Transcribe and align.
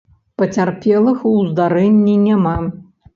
Пацярпелых 0.41 1.19
у 1.31 1.33
здарэнні 1.49 2.15
няма. 2.25 2.55